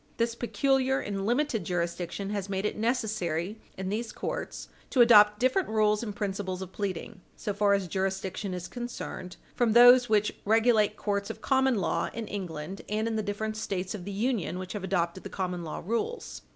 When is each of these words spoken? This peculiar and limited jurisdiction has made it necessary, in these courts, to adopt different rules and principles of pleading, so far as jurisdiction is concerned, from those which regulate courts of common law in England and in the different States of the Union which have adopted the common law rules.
This 0.17 0.33
peculiar 0.33 0.99
and 0.99 1.27
limited 1.27 1.63
jurisdiction 1.63 2.31
has 2.31 2.49
made 2.49 2.65
it 2.65 2.75
necessary, 2.75 3.61
in 3.77 3.89
these 3.89 4.11
courts, 4.11 4.67
to 4.89 5.01
adopt 5.01 5.37
different 5.39 5.69
rules 5.69 6.01
and 6.01 6.15
principles 6.15 6.63
of 6.63 6.71
pleading, 6.71 7.21
so 7.35 7.53
far 7.53 7.75
as 7.75 7.87
jurisdiction 7.87 8.55
is 8.55 8.67
concerned, 8.67 9.37
from 9.53 9.73
those 9.73 10.09
which 10.09 10.33
regulate 10.43 10.97
courts 10.97 11.29
of 11.29 11.41
common 11.43 11.75
law 11.75 12.09
in 12.15 12.27
England 12.27 12.81
and 12.89 13.07
in 13.07 13.15
the 13.15 13.21
different 13.21 13.55
States 13.55 13.93
of 13.93 14.03
the 14.05 14.11
Union 14.11 14.57
which 14.57 14.73
have 14.73 14.83
adopted 14.83 15.21
the 15.23 15.29
common 15.29 15.63
law 15.63 15.83
rules. 15.85 16.41